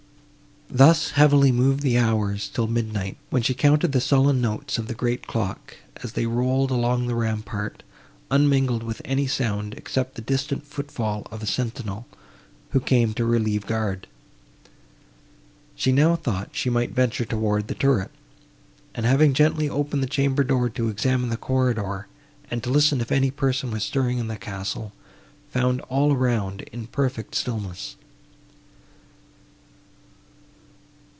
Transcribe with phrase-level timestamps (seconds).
[0.73, 4.93] Thus heavily moved the hours till midnight, when she counted the sullen notes of the
[4.93, 7.83] great clock, as they rolled along the rampart,
[8.31, 12.07] unmingled with any sound, except the distant foot fall of a sentinel,
[12.69, 14.07] who came to relieve guard.
[15.75, 18.09] She now thought she might venture towards the turret,
[18.95, 22.07] and, having gently opened the chamber door to examine the corridor,
[22.49, 24.93] and to listen if any person was stirring in the castle,
[25.51, 27.97] found all around in perfect stillness.